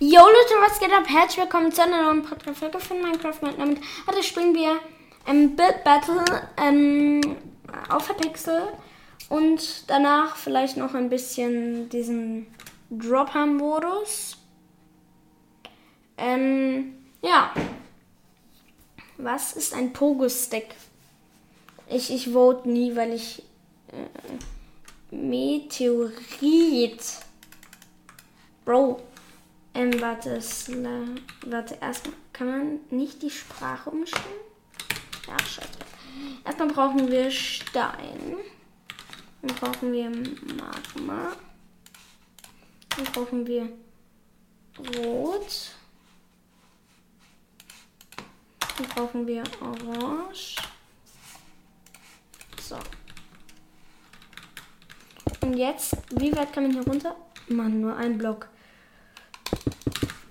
[0.00, 1.04] Jo Leute, was geht ab?
[1.06, 3.80] Herzlich willkommen zu einer neuen Podcast-Folge von Minecraft mit damit.
[4.08, 4.80] Heute spielen wir
[5.24, 6.24] ähm, Build Battle
[6.56, 7.20] ähm,
[7.88, 8.72] auf Pixel
[9.28, 12.48] und danach vielleicht noch ein bisschen diesen
[12.90, 14.36] Dropper-Modus.
[16.18, 17.52] Ähm, ja.
[19.16, 20.74] Was ist ein Pogo-Stick?
[21.88, 23.44] Ich, ich vote nie, weil ich
[23.92, 26.10] äh, Meteorit.
[28.64, 29.00] Bro.
[29.74, 30.40] Ähm, warte,
[31.46, 34.24] warte, erstmal kann man nicht die Sprache umstellen?
[35.26, 35.68] Ja, scheiße.
[36.44, 38.36] Erstmal brauchen wir Stein.
[39.42, 41.32] Dann brauchen wir Magma.
[42.90, 43.68] Dann brauchen wir
[44.78, 45.72] Rot.
[48.78, 50.56] Dann brauchen wir Orange.
[52.60, 52.78] So.
[55.40, 57.16] Und jetzt, wie weit kann man hier runter?
[57.48, 58.48] Mann, nur ein Block.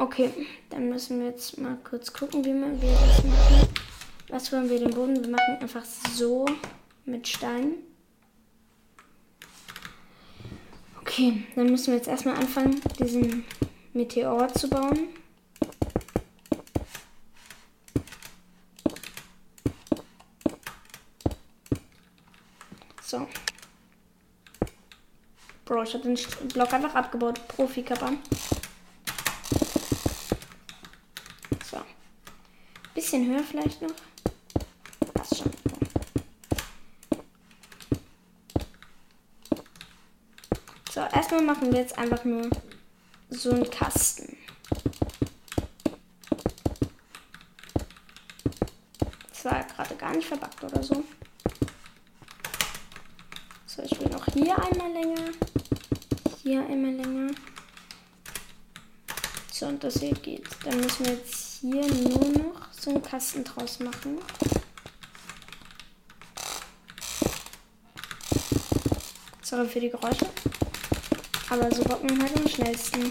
[0.04, 0.34] Okay,
[0.70, 3.70] dann müssen wir jetzt mal kurz gucken, wie wir das machen.
[4.28, 5.24] Was wollen wir den Boden?
[5.24, 6.46] Wir machen einfach so
[7.06, 7.76] mit Stein.
[11.00, 13.46] Okay, dann müssen wir jetzt erstmal anfangen, diesen
[13.94, 15.08] Meteor zu bauen.
[23.02, 23.26] So.
[25.64, 26.18] Bro, ich habe den
[26.50, 27.40] Block einfach abgebaut.
[27.48, 28.18] Profi-Kappern.
[31.70, 31.78] So.
[32.94, 33.94] Bisschen höher vielleicht noch.
[35.14, 35.52] Passt schon.
[40.92, 42.48] So, erstmal machen wir jetzt einfach nur
[43.32, 44.38] so einen Kasten.
[49.30, 51.04] Das war gerade gar nicht verbackt oder so.
[53.66, 55.32] So, ich will noch hier einmal länger.
[56.44, 57.32] Hier einmal länger.
[59.52, 60.48] So, und das hier geht.
[60.64, 62.53] Dann müssen wir jetzt hier nur noch
[62.84, 64.18] so einen Kasten draus machen.
[69.42, 70.26] Sorry für die Geräusche.
[71.50, 73.10] Aber so baut man halt am schnellsten.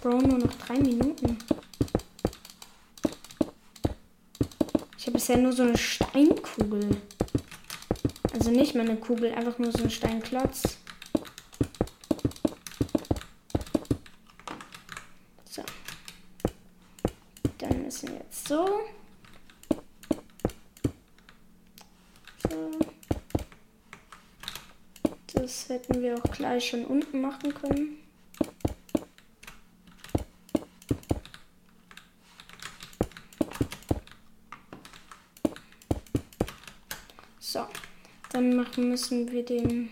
[0.00, 1.38] Bro, nur noch drei Minuten.
[5.32, 7.00] Bisher nur so eine Steinkugel.
[8.34, 10.76] Also nicht mal eine Kugel, einfach nur so ein Steinklotz.
[15.48, 15.62] So.
[17.56, 18.68] Dann müssen wir jetzt so.
[22.50, 22.70] So.
[25.32, 28.01] Das hätten wir auch gleich schon unten machen können.
[37.52, 37.66] So,
[38.30, 39.90] dann machen müssen wir den.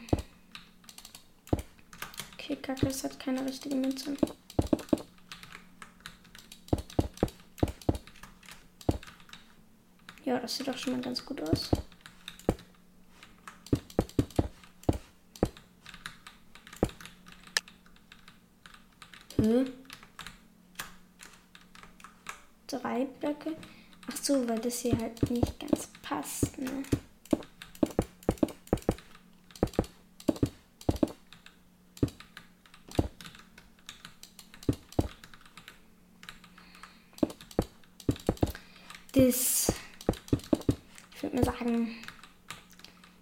[2.32, 4.16] Okay, Kacke, es hat keine richtige Münze.
[10.24, 11.70] Ja, das sieht doch schon mal ganz gut aus.
[19.36, 19.70] Hm?
[22.68, 23.54] Drei Blöcke.
[24.10, 26.84] Ach so, weil das hier halt nicht ganz passt, ne?
[39.12, 39.72] Das,
[41.14, 41.96] ich würde mal sagen,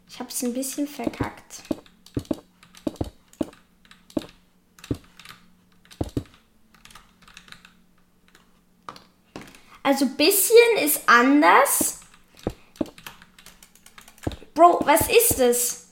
[0.09, 1.63] ich habe es ein bisschen verkackt.
[9.89, 12.01] Also bisschen ist anders.
[14.53, 15.87] Bro, was ist das?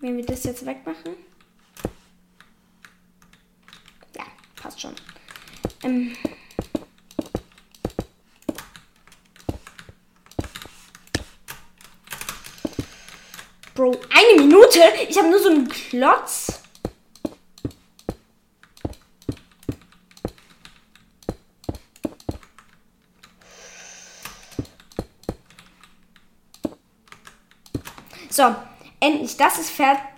[0.00, 1.16] Wenn wir das jetzt wegmachen.
[4.16, 4.94] Ja, passt schon.
[5.86, 6.16] Ähm
[13.74, 14.80] Bro, eine Minute?
[15.08, 16.60] Ich habe nur so einen Klotz.
[28.30, 28.54] So,
[29.00, 30.15] endlich, das ist fertig.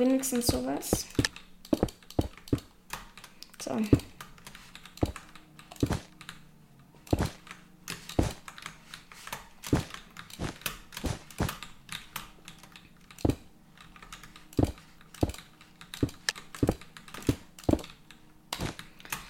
[0.00, 1.06] wenigstens sowas.
[3.62, 3.76] So.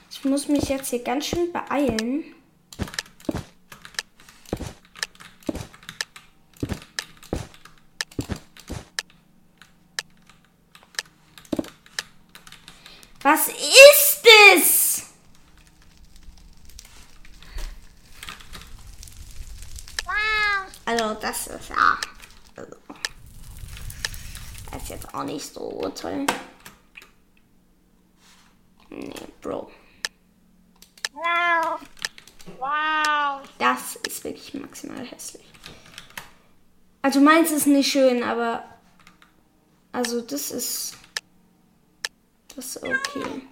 [0.08, 2.25] Ich muss mich jetzt hier ganz schön beeilen.
[13.40, 15.02] Was ist es?
[20.84, 21.98] Also das ist ja.
[22.56, 22.76] Also,
[24.70, 26.26] das ist jetzt auch nicht so toll.
[28.90, 29.70] Nee, Bro.
[31.14, 31.81] Wow.
[33.58, 35.46] Das ist wirklich maximal hässlich.
[37.00, 38.64] Also meins ist nicht schön, aber
[39.93, 40.94] also das ist
[42.56, 43.43] das ist okay.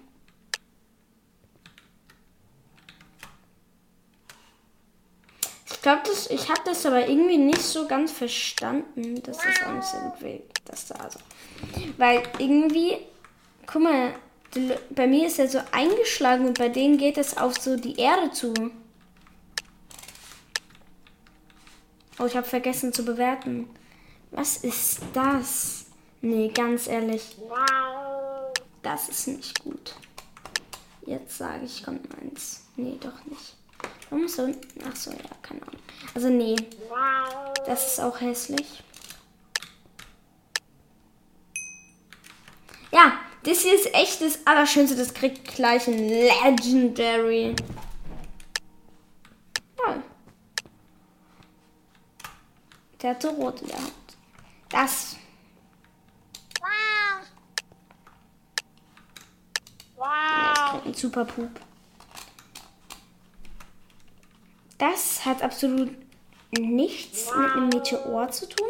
[5.71, 9.73] Ich glaube, das ich habe das aber irgendwie nicht so ganz verstanden, dass das auch
[9.73, 11.19] nicht so gut will, das da also.
[11.97, 12.97] Weil irgendwie
[13.71, 14.13] guck mal,
[14.55, 17.97] die, bei mir ist er so eingeschlagen und bei denen geht es auf so die
[17.97, 18.53] Erde zu.
[22.17, 23.69] Oh, ich habe vergessen zu bewerten.
[24.31, 25.85] Was ist das?
[26.21, 27.98] Nee, ganz ehrlich, Wow.
[28.81, 29.95] Das ist nicht gut.
[31.05, 32.65] Jetzt sage ich, kommt meins.
[32.75, 33.55] Nee, doch nicht.
[34.09, 34.53] Warum so?
[34.87, 35.81] Ach so, ja, keine Ahnung.
[36.13, 36.55] Also nee,
[37.65, 38.83] das ist auch hässlich.
[42.91, 44.95] Ja, das hier ist echt das Allerschönste.
[44.95, 47.55] Das kriegt gleich ein Legendary.
[49.77, 50.03] Toll.
[53.01, 53.93] Der hat so rot in der Hand.
[54.69, 55.15] Das.
[56.59, 56.69] Wow.
[59.97, 60.71] Ja, das Wow.
[60.71, 61.49] kriegt ein super Pup.
[64.77, 65.95] Das hat absolut
[66.51, 68.67] nichts mit einem Meteor zu tun.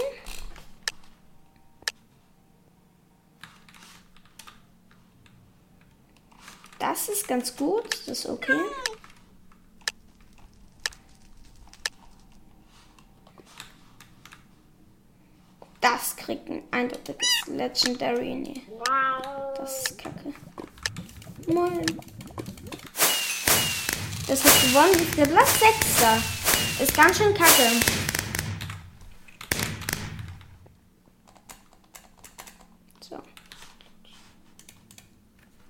[6.79, 8.59] Das ist ganz gut, das ist okay.
[15.81, 18.35] Das kriegt ein eindeutiges Legendary.
[18.35, 18.61] Nee,
[19.55, 20.33] das ist kacke.
[21.53, 21.83] Moin.
[24.27, 25.07] Das hat gewonnen.
[25.17, 26.83] Der Platz 6.
[26.83, 27.71] Ist ganz schön kacke.
[33.01, 33.17] So.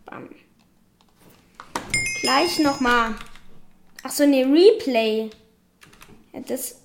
[0.05, 0.29] Bam.
[2.21, 3.15] Gleich nochmal.
[4.03, 5.29] Ach so, ne, Replay.
[6.33, 6.75] Ja, das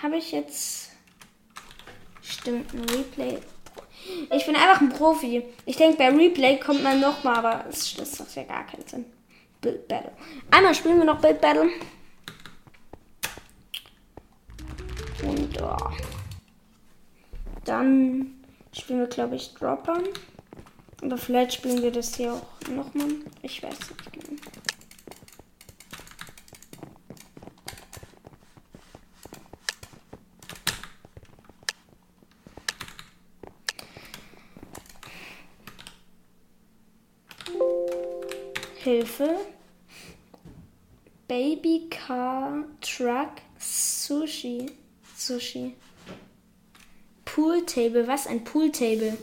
[0.00, 0.90] habe ich jetzt.
[2.22, 3.40] Stimmt, ein Replay.
[4.30, 5.42] Ich bin einfach ein Profi.
[5.66, 9.04] Ich denke, bei Replay kommt man nochmal, aber das, das macht ja gar keinen Sinn.
[9.60, 10.12] Build Battle.
[10.50, 11.68] Einmal spielen wir noch Build Battle.
[15.22, 15.76] Und oh.
[17.64, 20.00] dann spielen wir, glaube ich, Dropper.
[21.02, 23.08] Aber vielleicht spielen wir das hier auch nochmal.
[23.42, 24.40] Ich weiß nicht genau.
[38.94, 39.28] Hilfe.
[41.26, 44.70] Baby Car Truck Sushi.
[45.16, 45.72] Sushi.
[47.24, 48.06] Pool Table.
[48.06, 48.28] Was?
[48.28, 49.16] Ein Pool Table.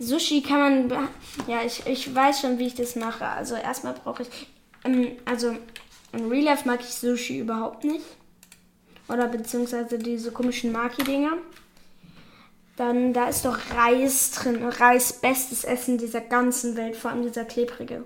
[0.00, 1.08] Sushi kann man.
[1.46, 3.24] Ja, ich, ich weiß schon, wie ich das mache.
[3.26, 4.28] Also, erstmal brauche ich.
[4.84, 5.54] Ähm, also,
[6.12, 8.04] in Real Life mag ich Sushi überhaupt nicht.
[9.06, 11.38] Oder beziehungsweise diese komischen Maki-Dinger.
[12.76, 14.64] Dann, da ist doch Reis drin.
[14.64, 16.96] Reis, bestes Essen dieser ganzen Welt.
[16.96, 18.04] Vor allem dieser klebrige.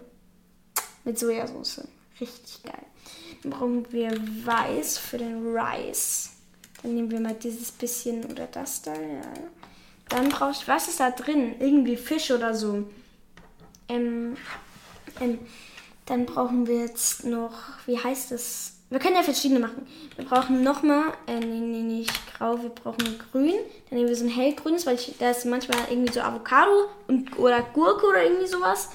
[1.09, 1.89] Mit Sojasauce.
[2.21, 2.85] Richtig geil.
[3.43, 4.11] Dann brauchen wir
[4.45, 6.33] Weiß für den Reis.
[6.83, 8.93] Dann nehmen wir mal dieses bisschen oder das da.
[8.93, 9.23] Ja.
[10.11, 11.55] Dann brauche ich, was ist da drin?
[11.61, 12.85] Irgendwie Fisch oder so.
[13.89, 14.37] Ähm,
[15.19, 15.39] ähm,
[16.05, 17.55] dann brauchen wir jetzt noch,
[17.87, 18.75] wie heißt das?
[18.91, 19.87] Wir können ja verschiedene machen.
[20.15, 23.55] Wir brauchen nochmal, äh, nee, nee, nicht grau, wir brauchen grün.
[23.89, 27.63] Dann nehmen wir so ein hellgrünes, weil da ist manchmal irgendwie so Avocado und, oder
[27.63, 28.91] Gurke oder irgendwie sowas.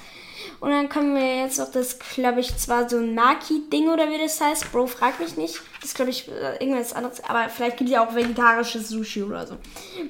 [0.60, 4.18] Und dann können wir jetzt noch das, glaube ich, zwar so ein Maki-Ding oder wie
[4.18, 4.72] das heißt.
[4.72, 5.60] Bro, frag mich nicht.
[5.82, 7.24] Das ist, glaube ich, äh, irgendwas anderes.
[7.24, 9.58] Aber vielleicht gibt es ja auch vegetarisches Sushi oder so.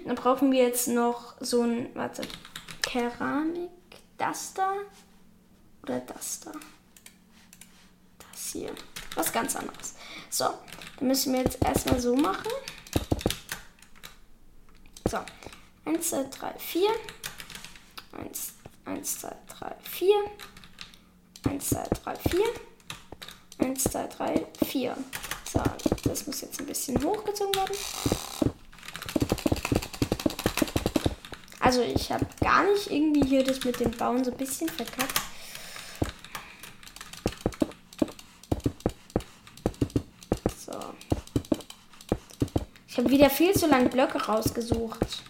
[0.06, 2.24] Dann brauchen wir jetzt noch so ein, warte,
[2.82, 3.70] Keramik.
[4.18, 4.74] Das da?
[5.84, 6.52] Oder das da?
[8.32, 8.72] Das hier.
[9.16, 9.96] Was ganz anderes.
[10.30, 10.46] So,
[11.00, 12.50] dann müssen wir jetzt erstmal so machen.
[15.10, 15.20] So,
[15.86, 16.90] 1, 2, 3, 4.
[18.14, 18.54] 1,
[18.86, 20.16] 1, 2, 3, 4.
[21.50, 22.46] 1, 2, 3, 4.
[23.60, 24.98] 1, 2, 3, 4.
[25.46, 25.62] So,
[26.04, 27.76] das muss jetzt ein bisschen hochgezogen werden.
[31.62, 35.22] Also ich habe gar nicht irgendwie hier das mit dem Bauen so ein bisschen verkackt.
[40.58, 40.78] So.
[42.88, 45.24] Ich habe wieder viel zu lange Blöcke rausgesucht.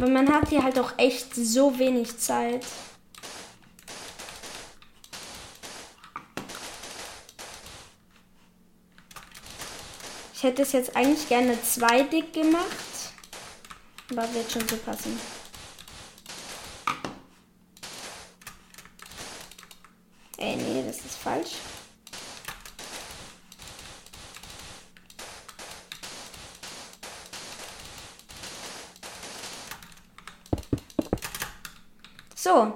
[0.00, 2.64] Aber man hat hier halt auch echt so wenig Zeit.
[10.32, 12.64] Ich hätte es jetzt eigentlich gerne zwei dick gemacht.
[14.10, 15.20] Aber wird schon so passen.
[20.38, 21.56] Ey, nee, das ist falsch.
[32.42, 32.72] So,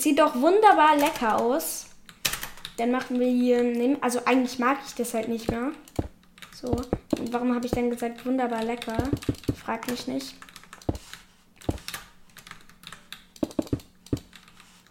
[0.00, 1.84] das sieht doch wunderbar lecker aus.
[2.78, 5.72] Dann machen wir hier, also eigentlich mag ich das halt nicht mehr.
[6.58, 8.96] So, und warum habe ich dann gesagt wunderbar lecker?
[9.62, 10.36] Frag mich nicht.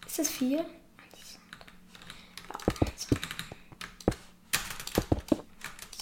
[0.05, 0.63] Ist das vier?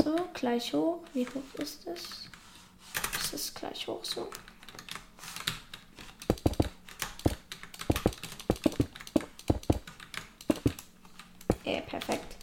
[0.04, 1.00] So, gleich hoch.
[1.14, 2.02] Wie hoch ist das?
[3.22, 4.30] Ist das gleich hoch so?
[11.68, 12.38] Ja, perfekt.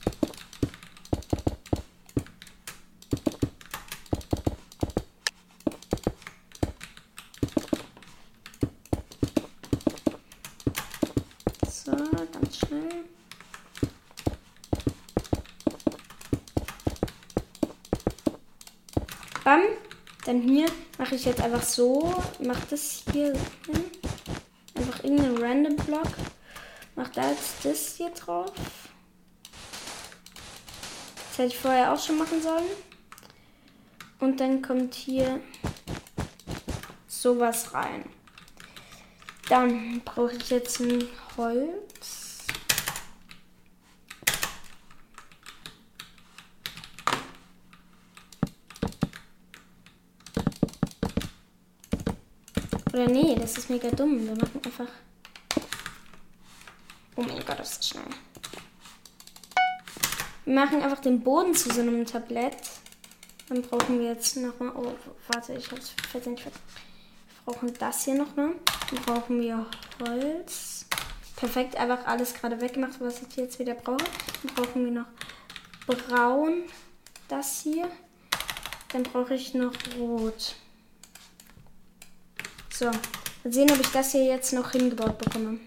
[11.67, 11.93] So,
[12.33, 13.05] ganz schnell.
[19.43, 19.63] Bam.
[20.27, 20.67] Dann hier
[20.99, 22.23] mache ich jetzt einfach so.
[22.41, 23.85] Mach das hier hin.
[24.75, 26.09] Einfach irgendeinen random Block.
[26.95, 28.53] Mach da jetzt das hier drauf.
[31.35, 32.63] Das hätte ich vorher auch schon machen sollen.
[34.21, 35.41] Und dann kommt hier
[37.09, 38.05] sowas rein.
[39.49, 42.47] Dann brauche ich jetzt ein Holz.
[52.93, 54.25] Oder nee, das ist mega dumm.
[54.25, 54.87] Wir machen einfach.
[57.17, 58.05] Oh mein Gott, das ist schnell.
[60.45, 62.57] Wir machen einfach den Boden zu so einem Tablett.
[63.49, 64.73] Dann brauchen wir jetzt nochmal.
[64.77, 64.93] Oh,
[65.29, 66.47] warte, ich hab's versehentlich.
[66.47, 68.51] Wir brauchen das hier nochmal.
[68.91, 69.67] Dann brauchen wir
[70.01, 70.87] Holz.
[71.37, 74.05] Perfekt, einfach alles gerade weggemacht, was ich jetzt wieder brauche.
[74.43, 75.07] Dann brauchen wir noch
[75.87, 76.65] braun.
[77.29, 77.91] Das hier.
[78.93, 80.55] Dann brauche ich noch rot.
[82.71, 83.01] So, mal
[83.45, 85.59] sehen, ob ich das hier jetzt noch hingebaut bekomme.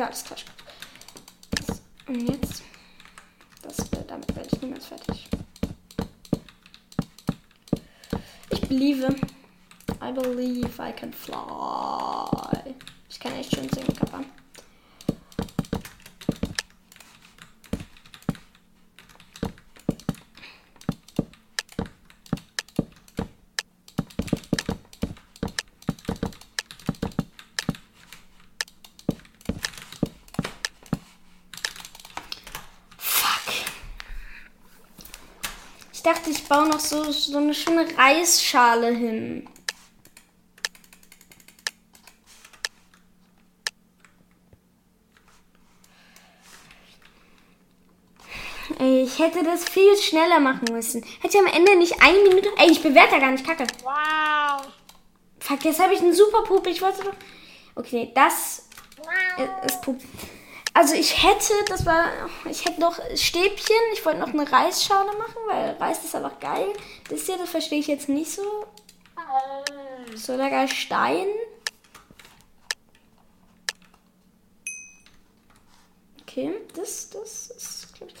[0.00, 0.38] Okay, alles klar.
[2.08, 2.62] Und jetzt,
[3.60, 3.76] das,
[4.06, 5.28] damit werde ich niemals fertig.
[8.50, 9.14] Ich believe.
[10.02, 12.74] I believe I can fly.
[13.10, 14.24] Ich kann echt schön singen, Kappa.
[36.10, 39.48] Dachte, ich baue noch so, so eine schöne Reisschale hin.
[48.78, 51.04] Ey, ich hätte das viel schneller machen müssen.
[51.20, 52.48] Hätte ich am Ende nicht eine Minute.
[52.56, 53.66] Ey, ich bewerte gar nicht kacke.
[53.82, 54.66] Wow.
[55.38, 56.66] Fuck, jetzt habe ich einen super Pup.
[56.66, 57.14] Ich wollte doch.
[57.74, 59.64] Okay, das Wow.
[59.64, 60.00] ist Pup.
[60.72, 62.10] Also ich hätte, das war,
[62.48, 63.76] ich hätte noch Stäbchen.
[63.92, 66.72] Ich wollte noch eine Reisschale machen, weil Reis ist einfach geil.
[67.08, 68.66] Das hier, das verstehe ich jetzt nicht so.
[70.16, 71.26] So lecker Stein.
[76.22, 78.14] Okay, das, das ist, glaub ich,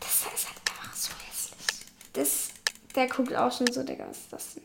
[0.00, 1.86] das ist halt einfach so hässlich.
[2.14, 2.48] Das,
[2.94, 4.64] der guckt auch schon so, Digga, was ist das denn?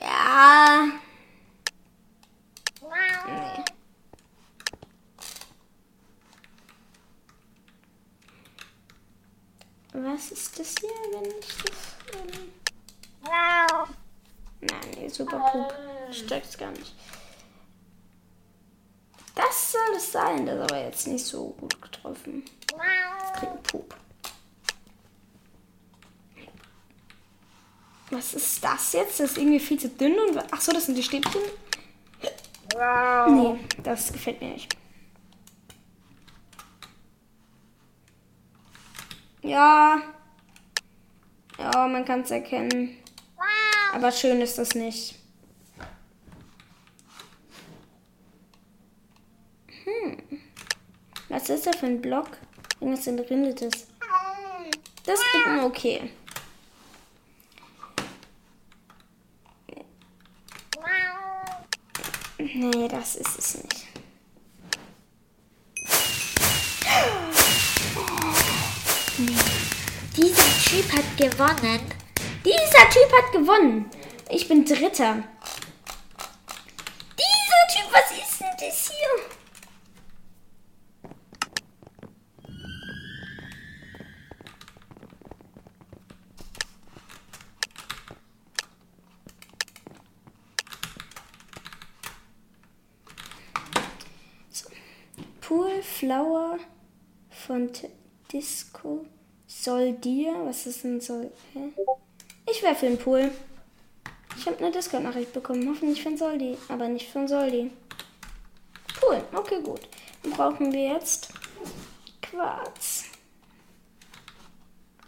[0.00, 0.88] Ja,
[2.80, 2.90] Wow.
[3.26, 3.64] nee.
[9.92, 12.14] Was ist das hier, wenn ich das...
[12.14, 12.52] Ähm
[13.22, 13.88] Wow.
[14.60, 15.74] Nein, nee, super Pup.
[16.10, 16.94] Ich check's gar nicht.
[19.34, 22.44] Das soll es sein, das ist aber jetzt nicht so gut getroffen.
[22.72, 23.32] Wow.
[23.34, 23.94] Krieg Pup.
[28.10, 29.20] Was ist das jetzt?
[29.20, 30.42] Das ist irgendwie viel zu dünn und.
[30.50, 31.42] Ach so, das sind die Stäbchen?
[32.74, 33.28] Wow.
[33.28, 34.74] Nee, das gefällt mir nicht.
[39.48, 40.02] Ja.
[41.58, 42.98] Ja, man kann es erkennen.
[43.94, 45.18] Aber schön ist das nicht.
[49.84, 50.22] Hm.
[51.30, 52.28] Was ist da für ein Block?
[52.78, 53.88] Irgendwas entrindetes.
[55.06, 56.10] Das man okay.
[62.36, 63.86] Nee, das ist es nicht.
[69.18, 71.80] Dieser Typ hat gewonnen.
[72.44, 73.90] Dieser Typ hat gewonnen.
[74.30, 75.24] Ich bin Dritter.
[77.18, 79.08] Dieser Typ, was ist denn das hier?
[95.40, 96.58] Pool, Flower,
[97.30, 97.82] Font,
[98.32, 99.06] Disco,
[99.46, 100.34] Soll dir.
[100.44, 101.32] Was ist denn Soll?
[101.54, 101.72] Hä?
[102.50, 103.30] Ich für den Pool.
[104.36, 105.68] Ich habe eine Discord-Nachricht bekommen.
[105.68, 107.70] Hoffentlich von Soldi, aber nicht von Soldi.
[109.02, 109.80] Cool, okay, gut.
[110.22, 111.28] Dann brauchen wir jetzt
[112.20, 113.04] Quarz.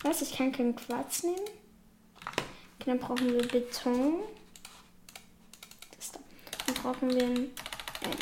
[0.03, 0.23] Was?
[0.23, 1.37] Ich kann keinen Quarz nehmen.
[1.37, 4.21] Okay, dann brauchen wir Beton.
[5.97, 6.21] Das da.
[6.67, 7.51] Dann brauchen wir ein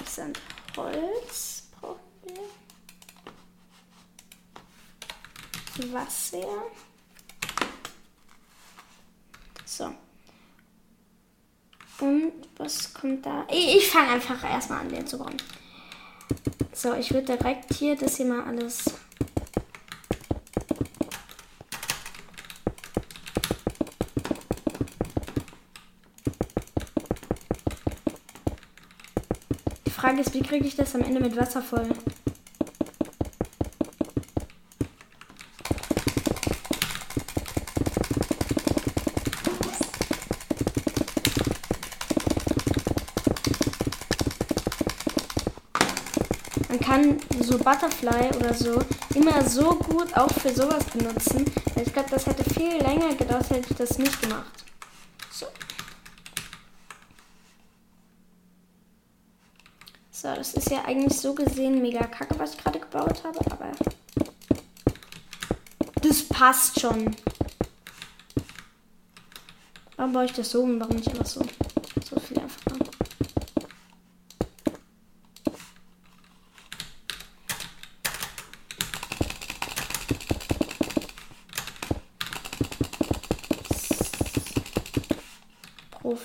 [0.05, 0.40] Sand.
[0.76, 2.43] Holz brauchen wir.
[5.92, 6.47] Wasser.
[9.64, 9.92] So.
[12.00, 13.44] Und was kommt da?
[13.50, 15.37] Ich, ich fange einfach erstmal an, den zu bauen.
[16.73, 18.85] So, ich würde direkt hier das hier mal alles.
[29.86, 31.88] Die Frage ist, wie kriege ich das am Ende mit Wasser voll?
[46.69, 48.78] Man kann so Butterfly oder so
[49.15, 51.47] immer so gut auch für sowas benutzen.
[51.76, 54.52] Ich glaube, das hätte viel länger gedauert, hätte ich das nicht gemacht.
[55.32, 55.47] So.
[60.11, 63.73] So, das ist ja eigentlich so gesehen mega kacke, was ich gerade gebaut habe, aber
[66.02, 67.17] das passt schon.
[69.97, 71.41] Warum baue ich das so und warum nicht einfach so?
[72.04, 72.89] So viel einfacher.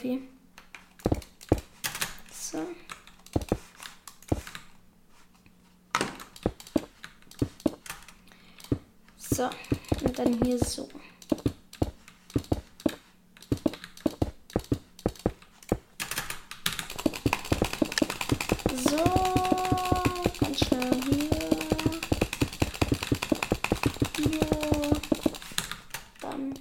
[0.04, 0.22] Profi.
[2.30, 2.60] So.
[9.18, 9.50] So,
[10.04, 10.90] und dann hier so.
[18.84, 19.04] So,
[20.40, 21.30] ganz schnell hier.
[24.18, 24.40] Hier.
[26.22, 26.54] Dann.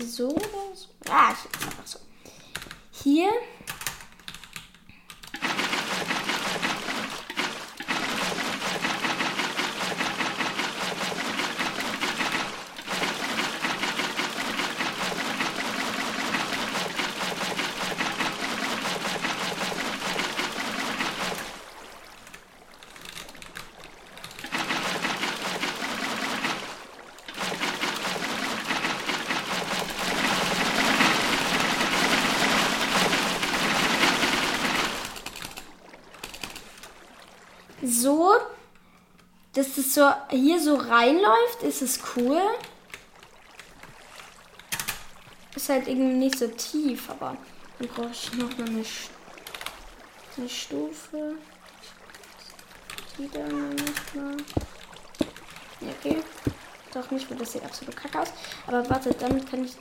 [0.00, 0.88] So oder so?
[1.08, 1.98] Ah, ich jetzt einfach so.
[2.90, 3.30] Hier.
[37.88, 38.34] So,
[39.54, 42.40] dass es so hier so reinläuft, ist es cool.
[45.54, 47.36] Ist halt irgendwie nicht so tief, aber
[47.78, 48.84] dann brauche ich noch mal eine,
[50.36, 51.34] eine Stufe.
[53.16, 54.36] Die da noch mal.
[55.80, 56.22] Ja, okay.
[56.92, 58.28] Doch nicht, weil das sieht absolut kacke aus.
[58.66, 59.72] Aber warte, damit kann ich.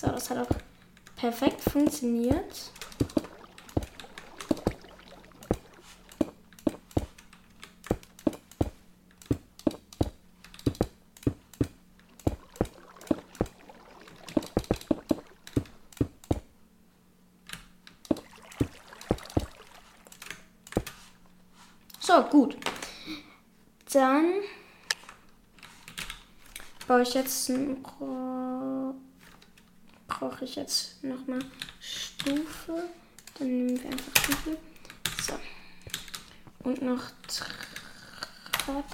[0.00, 0.56] So, das hat auch
[1.16, 2.70] perfekt funktioniert.
[21.98, 22.56] So, gut.
[23.92, 24.42] Dann
[26.86, 27.82] baue ich jetzt ein
[30.38, 31.40] brauche ich jetzt nochmal
[31.80, 32.84] Stufe.
[33.38, 34.56] Dann nehmen wir einfach Stufe.
[35.20, 35.34] So.
[36.62, 38.84] Und noch Treppe.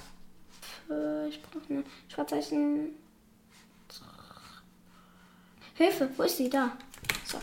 [1.28, 2.94] Ich brauche eine Schwarzzeichen.
[5.74, 6.48] Hilfe, wo ist sie?
[6.48, 6.78] Da.
[7.26, 7.38] So.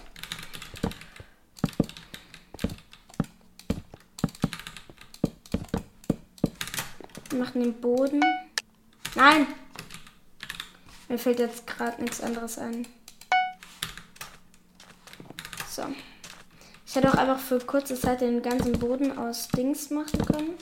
[7.30, 8.24] Wir machen den Boden.
[9.14, 9.46] Nein!
[11.08, 12.88] Mir fällt jetzt gerade nichts anderes ein.
[15.70, 15.84] So.
[16.92, 20.56] Ich hätte auch einfach für kurze Zeit den ganzen Boden aus Dings machen können.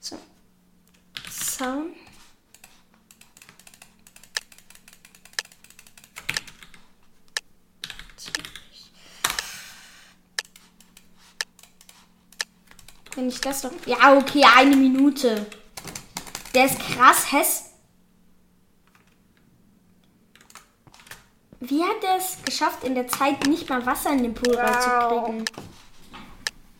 [0.00, 0.16] So.
[1.30, 1.92] Zaun.
[13.14, 13.72] Wenn ich das doch.
[13.84, 15.44] Ja, okay, eine Minute.
[16.54, 17.73] Der ist krass hässlich.
[21.66, 25.44] Wie hat er es geschafft, in der Zeit nicht mal Wasser in den Pool reinzukriegen?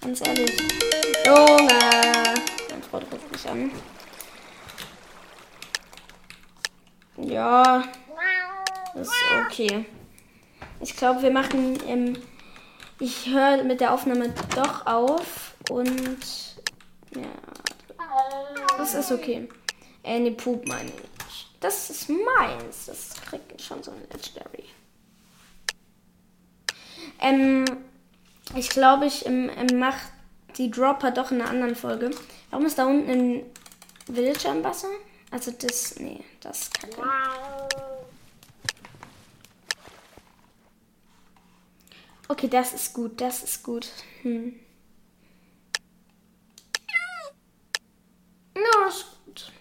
[0.01, 0.53] Ganz ehrlich.
[1.25, 1.79] Junge!
[2.70, 3.70] Mein Freund ruft mich an.
[7.16, 7.85] Ja,
[8.94, 9.12] ist
[9.47, 9.87] okay.
[10.81, 11.79] Ich glaube, wir machen.
[11.88, 12.23] Ähm,
[12.99, 16.18] ich höre mit der Aufnahme doch auf und.
[17.16, 17.23] Ja.
[18.77, 19.49] Das ist okay.
[20.03, 21.13] Äh, ne, Pup meine ich.
[21.61, 22.87] Das ist meins.
[22.87, 24.64] Das kriegt schon so ein Legendary.
[27.21, 27.64] Ähm,
[28.55, 30.09] ich glaube, ich ähm, ähm, mache
[30.57, 32.11] die Dropper doch in einer anderen Folge.
[32.51, 33.47] Warum ist da unten ein
[34.07, 34.88] Villager im Wasser?
[35.31, 37.03] Also das, nee, das ist kacke.
[42.29, 43.88] Okay, das ist gut, das ist gut.
[44.23, 44.55] Hm.
[48.55, 49.53] Ja, ist gut.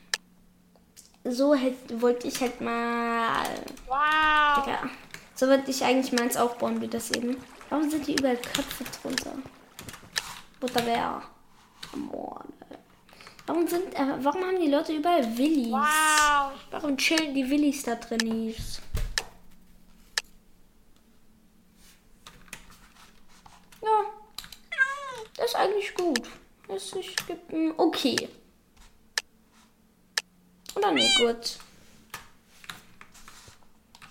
[1.25, 3.43] So hätte, wollte ich halt mal.
[3.87, 4.63] Wow.
[4.65, 4.89] Digga.
[5.35, 7.37] So würde ich eigentlich meins aufbauen, wie das eben.
[7.69, 9.33] Warum sind die überall Köpfe drunter?
[10.59, 11.21] Butterbär.
[11.95, 12.43] Morde.
[13.45, 15.71] Warum sind, äh, warum haben die Leute überall Willis?
[15.71, 16.51] Wow.
[16.71, 18.53] Warum chillen die Willis da drin?
[23.81, 24.05] Ja.
[25.35, 26.21] Das ist eigentlich gut.
[26.69, 28.29] Es ist- gibt ein okay.
[30.75, 31.57] Oder nee, gut.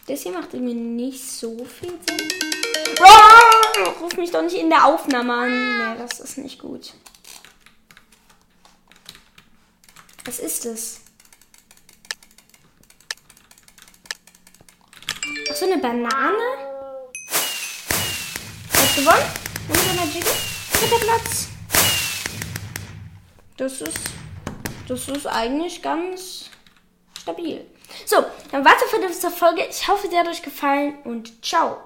[0.06, 2.28] Das hier macht irgendwie nicht so viel Sinn.
[3.00, 5.78] Oh, ruf mich doch nicht in der Aufnahme an.
[5.78, 6.92] Nee, das ist nicht gut.
[10.24, 11.00] Was ist es?
[15.50, 16.08] Ach so, eine Banane?
[18.72, 19.24] Hast du gewonnen?
[19.68, 20.26] Eine Jiggy.
[20.72, 21.48] Dritter Platz.
[23.56, 23.98] Das ist,
[24.88, 26.50] das ist eigentlich ganz
[27.22, 27.64] stabil.
[28.04, 28.16] So,
[28.50, 29.64] dann warte für diese Folge.
[29.68, 31.78] Ich hoffe, sie hat euch gefallen und ciao.